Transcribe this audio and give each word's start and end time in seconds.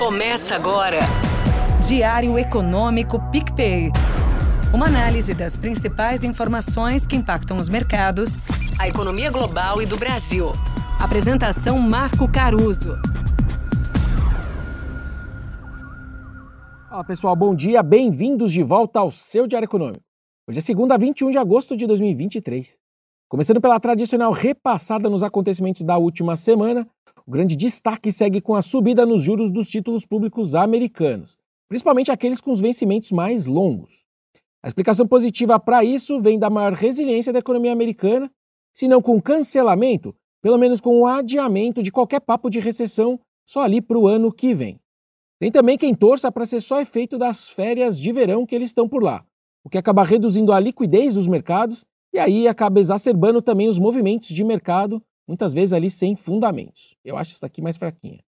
Começa 0.00 0.56
agora. 0.56 1.00
Diário 1.86 2.38
Econômico 2.38 3.20
PicPay. 3.30 3.90
Uma 4.72 4.86
análise 4.86 5.34
das 5.34 5.58
principais 5.58 6.24
informações 6.24 7.06
que 7.06 7.14
impactam 7.14 7.58
os 7.58 7.68
mercados, 7.68 8.38
a 8.80 8.88
economia 8.88 9.30
global 9.30 9.82
e 9.82 9.84
do 9.84 9.98
Brasil. 9.98 10.52
Apresentação 10.98 11.78
Marco 11.78 12.26
Caruso. 12.32 12.96
Fala 16.88 17.04
pessoal, 17.04 17.36
bom 17.36 17.54
dia, 17.54 17.82
bem-vindos 17.82 18.50
de 18.52 18.62
volta 18.62 19.00
ao 19.00 19.10
seu 19.10 19.46
Diário 19.46 19.66
Econômico. 19.66 20.02
Hoje 20.48 20.60
é 20.60 20.62
segunda, 20.62 20.96
21 20.96 21.28
de 21.28 21.36
agosto 21.36 21.76
de 21.76 21.86
2023. 21.86 22.80
Começando 23.28 23.60
pela 23.60 23.78
tradicional 23.78 24.32
repassada 24.32 25.10
nos 25.10 25.22
acontecimentos 25.22 25.82
da 25.82 25.98
última 25.98 26.38
semana, 26.38 26.88
o 27.30 27.32
grande 27.32 27.54
destaque 27.54 28.10
segue 28.10 28.40
com 28.40 28.56
a 28.56 28.60
subida 28.60 29.06
nos 29.06 29.22
juros 29.22 29.52
dos 29.52 29.68
títulos 29.68 30.04
públicos 30.04 30.52
americanos, 30.56 31.38
principalmente 31.68 32.10
aqueles 32.10 32.40
com 32.40 32.50
os 32.50 32.58
vencimentos 32.58 33.12
mais 33.12 33.46
longos. 33.46 34.04
A 34.60 34.66
explicação 34.66 35.06
positiva 35.06 35.56
para 35.60 35.84
isso 35.84 36.20
vem 36.20 36.40
da 36.40 36.50
maior 36.50 36.72
resiliência 36.72 37.32
da 37.32 37.38
economia 37.38 37.70
americana, 37.70 38.28
se 38.74 38.88
não 38.88 39.00
com 39.00 39.22
cancelamento, 39.22 40.12
pelo 40.42 40.58
menos 40.58 40.80
com 40.80 41.02
o 41.02 41.06
adiamento 41.06 41.84
de 41.84 41.92
qualquer 41.92 42.18
papo 42.18 42.50
de 42.50 42.58
recessão 42.58 43.16
só 43.46 43.62
ali 43.62 43.80
para 43.80 43.96
o 43.96 44.08
ano 44.08 44.32
que 44.32 44.52
vem. 44.52 44.80
Tem 45.38 45.52
também 45.52 45.78
quem 45.78 45.94
torça 45.94 46.32
para 46.32 46.44
ser 46.44 46.60
só 46.60 46.80
efeito 46.80 47.16
das 47.16 47.48
férias 47.48 47.96
de 47.96 48.10
verão 48.10 48.44
que 48.44 48.56
eles 48.56 48.70
estão 48.70 48.88
por 48.88 49.04
lá, 49.04 49.24
o 49.62 49.70
que 49.70 49.78
acaba 49.78 50.02
reduzindo 50.02 50.52
a 50.52 50.58
liquidez 50.58 51.14
dos 51.14 51.28
mercados 51.28 51.84
e 52.12 52.18
aí 52.18 52.48
acaba 52.48 52.80
exacerbando 52.80 53.40
também 53.40 53.68
os 53.68 53.78
movimentos 53.78 54.26
de 54.26 54.42
mercado, 54.42 55.00
muitas 55.30 55.52
vezes 55.52 55.72
ali 55.72 55.88
sem 55.88 56.16
fundamentos. 56.16 56.96
Eu 57.04 57.16
acho 57.16 57.30
essa 57.30 57.46
aqui 57.46 57.62
mais 57.62 57.78
fraquinha. 57.78 58.18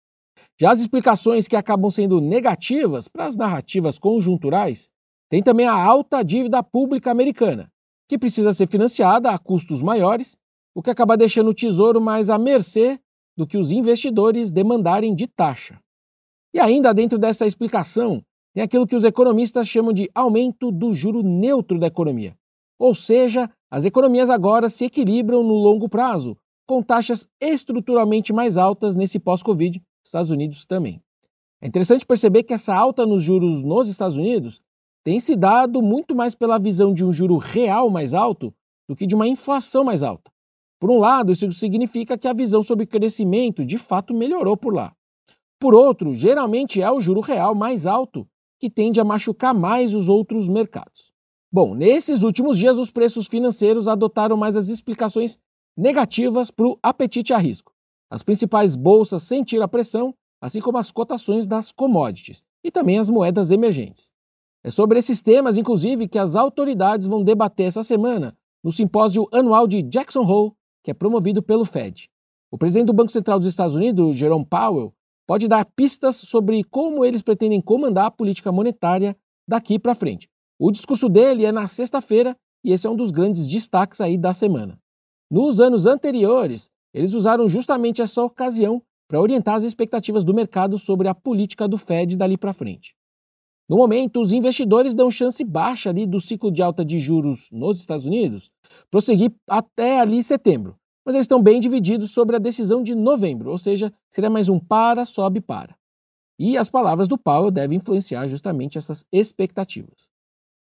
Já 0.57 0.71
as 0.71 0.81
explicações 0.81 1.49
que 1.49 1.57
acabam 1.57 1.91
sendo 1.91 2.21
negativas 2.21 3.09
para 3.09 3.27
as 3.27 3.37
narrativas 3.37 3.99
conjunturais, 3.99 4.89
tem 5.29 5.43
também 5.43 5.67
a 5.67 5.75
alta 5.75 6.23
dívida 6.23 6.63
pública 6.63 7.11
americana, 7.11 7.69
que 8.09 8.17
precisa 8.17 8.53
ser 8.53 8.69
financiada 8.69 9.33
a 9.33 9.39
custos 9.39 9.83
maiores, 9.83 10.37
o 10.77 10.81
que 10.81 10.91
acaba 10.91 11.17
deixando 11.17 11.51
o 11.51 11.55
tesouro 11.55 12.01
mais 12.01 12.31
à 12.31 12.39
mercê 12.39 13.01
do 13.37 13.49
que 13.49 13.59
os 13.59 13.73
investidores 13.73 14.53
demandarem 14.53 15.13
de 15.13 15.27
taxa. 15.27 15.81
E 16.55 16.61
ainda 16.61 16.95
dentro 16.95 17.19
dessa 17.19 17.45
explicação, 17.45 18.23
tem 18.55 18.63
aquilo 18.63 18.87
que 18.87 18.95
os 18.95 19.03
economistas 19.03 19.67
chamam 19.67 19.93
de 19.93 20.09
aumento 20.15 20.71
do 20.71 20.93
juro 20.93 21.21
neutro 21.21 21.81
da 21.81 21.89
economia, 21.89 22.37
ou 22.79 22.95
seja, 22.95 23.51
as 23.69 23.85
economias 23.85 24.31
agora 24.31 24.69
se 24.69 24.85
equilibram 24.85 25.43
no 25.43 25.55
longo 25.55 25.89
prazo, 25.89 26.37
com 26.73 26.83
taxas 26.83 27.29
estruturalmente 27.39 28.33
mais 28.33 28.57
altas 28.57 28.97
nesse 28.97 29.19
pós-Covid, 29.19 29.79
Estados 30.03 30.31
Unidos 30.31 30.65
também. 30.65 31.03
É 31.61 31.69
interessante 31.69 32.07
perceber 32.07 32.45
que 32.45 32.55
essa 32.55 32.75
alta 32.75 33.05
nos 33.05 33.23
juros 33.23 33.63
nos 33.63 33.89
Estados 33.89 34.17
Unidos 34.17 34.63
tem 35.05 35.21
se 35.21 35.37
dado 35.37 35.83
muito 35.83 36.15
mais 36.15 36.35
pela 36.35 36.59
visão 36.59 36.95
de 36.95 37.05
um 37.05 37.13
juro 37.13 37.37
real 37.37 37.91
mais 37.91 38.15
alto 38.15 38.55
do 38.89 38.97
que 38.97 39.07
de 39.07 39.15
uma 39.15 39.29
inflação 39.29 39.85
mais 39.85 40.03
alta. 40.03 40.33
Por 40.81 40.91
um 40.91 40.99
lado, 40.99 41.31
isso 41.31 41.53
significa 41.53 42.17
que 42.17 42.27
a 42.27 42.33
visão 42.33 42.63
sobre 42.63 42.87
crescimento 42.87 43.67
de 43.67 43.77
fato 43.77 44.15
melhorou 44.15 44.57
por 44.57 44.73
lá. 44.73 44.95
Por 45.61 45.75
outro, 45.75 46.15
geralmente 46.15 46.81
é 46.81 46.91
o 46.91 47.03
juro 47.03 47.21
real 47.21 47.55
mais 47.55 47.87
alto 47.87 48.27
que 48.59 48.71
tende 48.71 48.99
a 48.99 49.05
machucar 49.05 49.53
mais 49.53 49.93
os 49.93 50.09
outros 50.09 50.49
mercados. 50.49 51.13
Bom, 51.53 51.75
nesses 51.75 52.23
últimos 52.23 52.57
dias, 52.57 52.79
os 52.79 52.91
preços 52.91 53.27
financeiros 53.27 53.89
adotaram 53.89 54.39
mais 54.39 54.57
as 54.57 54.69
explicações 54.69 55.39
negativas 55.77 56.51
para 56.51 56.67
o 56.67 56.79
apetite 56.83 57.33
a 57.33 57.39
risco. 57.39 57.73
As 58.11 58.23
principais 58.23 58.77
bolsas 58.77 59.23
sentiram 59.23 59.65
a 59.65 59.69
pressão, 59.69 60.15
assim 60.41 60.61
como 60.61 60.79
as 60.79 60.91
cotações 60.91 61.47
das 61.47 61.73
commodities 61.73 62.43
e 62.65 62.71
também 62.71 62.99
as 62.99 63.09
moedas 63.09 63.51
emergentes. 63.51 64.11
É 64.65 64.71
sobre 64.71 64.99
esses 64.99 65.21
temas, 65.21 65.57
inclusive, 65.57 66.07
que 66.07 66.19
as 66.19 66.37
autoridades 66.37 67.07
vão 67.07 67.25
debater 67.25 67.67
essa 67.67 67.83
semana 67.83 68.37
no 68.63 68.71
simpósio 68.71 69.27
anual 69.33 69.67
de 69.67 69.83
Jackson 69.83 70.25
Hole, 70.25 70.53
que 70.85 70.91
é 70.91 70.95
promovido 70.95 71.43
pelo 71.43 71.65
Fed. 71.65 72.09
O 72.51 72.59
presidente 72.59 72.87
do 72.87 72.93
Banco 72.93 73.11
Central 73.11 73.39
dos 73.39 73.49
Estados 73.49 73.75
Unidos, 73.75 74.15
Jerome 74.15 74.45
Powell, 74.45 74.95
pode 75.27 75.49
dar 75.49 75.65
pistas 75.65 76.17
sobre 76.17 76.63
como 76.65 77.05
eles 77.05 77.23
pretendem 77.23 77.61
comandar 77.61 78.07
a 78.07 78.11
política 78.11 78.53
monetária 78.53 79.17
daqui 79.49 79.79
para 79.79 79.95
frente. 79.95 80.29
O 80.59 80.71
discurso 80.71 81.09
dele 81.09 81.45
é 81.45 81.51
na 81.51 81.67
sexta-feira 81.67 82.37
e 82.65 82.73
esse 82.73 82.87
é 82.87 82.91
um 82.91 82.97
dos 82.97 83.11
grandes 83.11 83.49
destaques 83.49 84.01
aí 84.01 84.17
da 84.19 84.33
semana. 84.33 84.79
Nos 85.33 85.63
anos 85.63 85.87
anteriores, 85.87 86.69
eles 86.93 87.15
usaram 87.15 87.49
justamente 87.49 88.03
essa 88.03 88.23
ocasião 88.23 88.83
para 89.09 89.19
orientar 89.19 89.55
as 89.55 89.65
expectativas 89.65 90.25
do 90.25 90.35
mercado 90.35 90.77
sobre 90.77 91.09
a 91.09 91.15
política 91.15 91.67
do 91.67 91.79
Fed 91.79 92.19
dali 92.19 92.37
para 92.37 92.53
frente. 92.53 92.95
No 93.67 93.79
momento, 93.79 94.21
os 94.21 94.35
investidores 94.35 94.95
dão 94.95 95.11
chance 95.11 95.43
baixa 95.43 95.89
ali 95.89 96.05
do 96.05 96.21
ciclo 96.21 96.53
de 96.53 96.61
alta 96.63 96.85
de 96.85 97.01
juros 97.01 97.49
nos 97.51 97.79
Estados 97.79 98.05
Unidos 98.05 98.51
prosseguir 98.91 99.33
até 99.49 100.01
ali 100.01 100.23
setembro, 100.23 100.77
mas 101.03 101.15
eles 101.15 101.25
estão 101.25 101.43
bem 101.43 101.61
divididos 101.61 102.11
sobre 102.11 102.37
a 102.37 102.39
decisão 102.39 102.83
de 102.83 102.95
novembro, 102.95 103.53
ou 103.53 103.57
seja, 103.57 103.91
seria 104.11 104.29
mais 104.29 104.51
um 104.51 104.59
para, 104.59 105.07
sobe, 105.07 105.41
para. 105.41 105.75
E 106.39 106.59
as 106.59 106.69
palavras 106.69 107.09
do 107.09 107.17
Powell 107.17 107.51
devem 107.51 107.79
influenciar 107.79 108.27
justamente 108.27 108.77
essas 108.77 109.03
expectativas. 109.11 110.11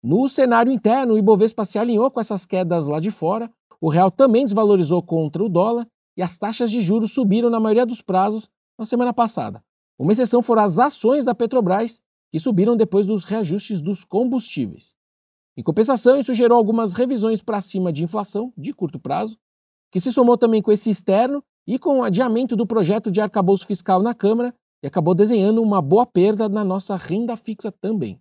No 0.03 0.29
cenário 0.29 0.71
interno, 0.71 1.15
o 1.15 1.17
Ibovespa 1.17 1.65
se 1.65 1.79
alinhou 1.79 2.11
com 2.11 2.19
essas 2.19 2.45
quedas 2.45 2.85
lá 2.85 2.99
de 2.99 3.09
fora, 3.09 3.51
o 3.81 3.89
real 3.89 4.11
também 4.11 4.45
desvalorizou 4.45 5.01
contra 5.01 5.43
o 5.43 5.49
dólar 5.49 5.87
e 6.15 6.21
as 6.21 6.37
taxas 6.37 6.69
de 6.69 6.79
juros 6.79 7.11
subiram 7.11 7.49
na 7.49 7.59
maioria 7.59 7.85
dos 7.85 8.01
prazos 8.01 8.47
na 8.77 8.85
semana 8.85 9.11
passada. 9.11 9.63
Uma 9.97 10.11
exceção 10.11 10.41
foram 10.41 10.61
as 10.61 10.77
ações 10.77 11.25
da 11.25 11.33
Petrobras, 11.33 11.99
que 12.31 12.39
subiram 12.39 12.77
depois 12.77 13.05
dos 13.05 13.25
reajustes 13.25 13.81
dos 13.81 14.05
combustíveis. 14.05 14.95
Em 15.57 15.63
compensação, 15.63 16.17
isso 16.17 16.33
gerou 16.33 16.57
algumas 16.57 16.93
revisões 16.93 17.41
para 17.41 17.59
cima 17.59 17.91
de 17.91 18.03
inflação 18.03 18.53
de 18.55 18.71
curto 18.71 18.99
prazo, 18.99 19.37
que 19.91 19.99
se 19.99 20.11
somou 20.11 20.37
também 20.37 20.61
com 20.61 20.71
esse 20.71 20.89
externo 20.89 21.43
e 21.67 21.77
com 21.77 21.99
o 21.99 22.03
adiamento 22.03 22.55
do 22.55 22.65
projeto 22.65 23.11
de 23.11 23.19
arcabouço 23.19 23.67
fiscal 23.67 24.01
na 24.01 24.13
Câmara 24.13 24.53
e 24.83 24.87
acabou 24.87 25.13
desenhando 25.13 25.61
uma 25.61 25.81
boa 25.81 26.05
perda 26.05 26.47
na 26.47 26.63
nossa 26.63 26.95
renda 26.95 27.35
fixa 27.35 27.71
também. 27.71 28.19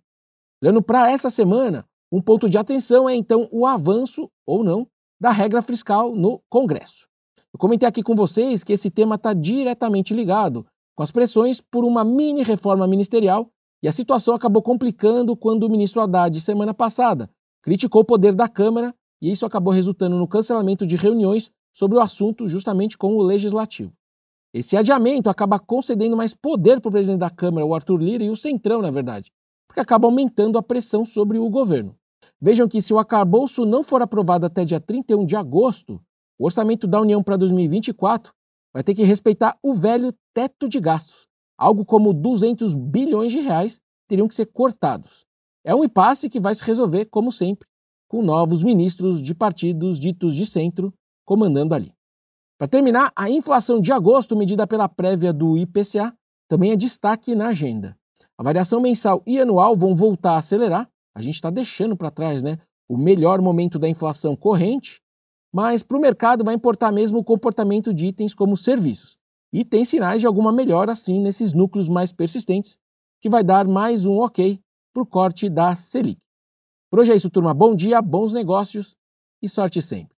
Olhando 0.61 0.81
para 0.81 1.09
essa 1.09 1.29
semana, 1.29 1.85
um 2.11 2.21
ponto 2.21 2.49
de 2.49 2.57
atenção 2.57 3.09
é 3.09 3.15
então 3.15 3.47
o 3.51 3.65
avanço, 3.65 4.29
ou 4.45 4.63
não, 4.63 4.87
da 5.21 5.29
regra 5.29 5.61
fiscal 5.61 6.15
no 6.15 6.41
Congresso. 6.49 7.07
Eu 7.53 7.59
comentei 7.59 7.87
aqui 7.87 8.01
com 8.01 8.15
vocês 8.15 8.63
que 8.63 8.73
esse 8.73 8.89
tema 8.89 9.15
está 9.15 9.35
diretamente 9.35 10.15
ligado 10.15 10.65
com 10.95 11.03
as 11.03 11.11
pressões 11.11 11.61
por 11.61 11.85
uma 11.85 12.03
mini 12.03 12.41
reforma 12.41 12.87
ministerial 12.87 13.47
e 13.83 13.87
a 13.87 13.91
situação 13.91 14.33
acabou 14.33 14.63
complicando 14.63 15.37
quando 15.37 15.63
o 15.63 15.69
ministro 15.69 16.01
Haddad, 16.01 16.41
semana 16.41 16.73
passada, 16.73 17.29
criticou 17.61 18.01
o 18.01 18.05
poder 18.05 18.33
da 18.33 18.49
Câmara 18.49 18.95
e 19.21 19.29
isso 19.29 19.45
acabou 19.45 19.71
resultando 19.71 20.17
no 20.17 20.27
cancelamento 20.27 20.87
de 20.87 20.95
reuniões 20.95 21.51
sobre 21.71 21.99
o 21.99 22.01
assunto 22.01 22.47
justamente 22.49 22.97
com 22.97 23.15
o 23.15 23.21
Legislativo. 23.21 23.93
Esse 24.51 24.75
adiamento 24.75 25.29
acaba 25.29 25.59
concedendo 25.59 26.17
mais 26.17 26.33
poder 26.33 26.81
para 26.81 26.89
o 26.89 26.91
presidente 26.91 27.19
da 27.19 27.29
Câmara, 27.29 27.65
o 27.65 27.75
Arthur 27.75 28.01
Lira, 28.01 28.23
e 28.23 28.31
o 28.31 28.35
Centrão, 28.35 28.81
na 28.81 28.89
verdade, 28.89 29.31
porque 29.67 29.79
acaba 29.79 30.07
aumentando 30.07 30.57
a 30.57 30.63
pressão 30.63 31.05
sobre 31.05 31.37
o 31.37 31.47
governo. 31.47 31.95
Vejam 32.39 32.67
que 32.67 32.81
se 32.81 32.93
o 32.93 32.99
arcabouço 32.99 33.65
não 33.65 33.83
for 33.83 34.01
aprovado 34.01 34.45
até 34.45 34.65
dia 34.65 34.79
31 34.79 35.25
de 35.25 35.35
agosto, 35.35 36.01
o 36.39 36.45
orçamento 36.45 36.87
da 36.87 36.99
União 36.99 37.21
para 37.21 37.37
2024 37.37 38.33
vai 38.73 38.83
ter 38.83 38.95
que 38.95 39.03
respeitar 39.03 39.57
o 39.61 39.73
velho 39.73 40.13
teto 40.33 40.67
de 40.67 40.79
gastos. 40.79 41.27
Algo 41.57 41.85
como 41.85 42.13
200 42.13 42.73
bilhões 42.73 43.31
de 43.31 43.39
reais 43.39 43.79
teriam 44.07 44.27
que 44.27 44.35
ser 44.35 44.47
cortados. 44.47 45.25
É 45.63 45.75
um 45.75 45.83
impasse 45.83 46.29
que 46.29 46.39
vai 46.39 46.55
se 46.55 46.63
resolver, 46.63 47.05
como 47.05 47.31
sempre, 47.31 47.67
com 48.07 48.21
novos 48.23 48.63
ministros 48.63 49.21
de 49.21 49.35
partidos 49.35 49.99
ditos 49.99 50.35
de 50.35 50.45
centro 50.45 50.93
comandando 51.23 51.75
ali. 51.75 51.93
Para 52.57 52.67
terminar, 52.67 53.11
a 53.15 53.29
inflação 53.29 53.79
de 53.79 53.91
agosto, 53.91 54.35
medida 54.35 54.67
pela 54.67 54.89
prévia 54.89 55.31
do 55.31 55.57
IPCA, 55.57 56.13
também 56.47 56.71
é 56.71 56.75
destaque 56.75 57.33
na 57.33 57.47
agenda. 57.47 57.97
A 58.37 58.43
variação 58.43 58.81
mensal 58.81 59.23
e 59.25 59.39
anual 59.39 59.75
vão 59.75 59.95
voltar 59.95 60.33
a 60.33 60.37
acelerar. 60.37 60.89
A 61.15 61.21
gente 61.21 61.35
está 61.35 61.49
deixando 61.49 61.95
para 61.95 62.11
trás 62.11 62.41
né, 62.41 62.57
o 62.87 62.97
melhor 62.97 63.41
momento 63.41 63.77
da 63.77 63.87
inflação 63.87 64.35
corrente, 64.35 65.01
mas 65.53 65.83
para 65.83 65.97
o 65.97 66.01
mercado 66.01 66.43
vai 66.43 66.55
importar 66.55 66.91
mesmo 66.91 67.19
o 67.19 67.23
comportamento 67.23 67.93
de 67.93 68.07
itens 68.07 68.33
como 68.33 68.55
serviços. 68.55 69.17
E 69.53 69.65
tem 69.65 69.83
sinais 69.83 70.21
de 70.21 70.27
alguma 70.27 70.51
melhora, 70.51 70.95
sim, 70.95 71.19
nesses 71.19 71.51
núcleos 71.51 71.89
mais 71.89 72.13
persistentes, 72.13 72.77
que 73.19 73.29
vai 73.29 73.43
dar 73.43 73.67
mais 73.67 74.05
um 74.05 74.17
ok 74.19 74.59
para 74.93 75.03
o 75.03 75.05
corte 75.05 75.49
da 75.49 75.75
Selic. 75.75 76.19
Por 76.89 76.99
hoje 76.99 77.11
é 77.11 77.15
isso, 77.15 77.29
turma. 77.29 77.53
Bom 77.53 77.75
dia, 77.75 78.01
bons 78.01 78.33
negócios 78.33 78.95
e 79.41 79.49
sorte 79.49 79.81
sempre. 79.81 80.15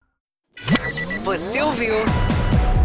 Você 1.23 1.61
ouviu? 1.61 1.95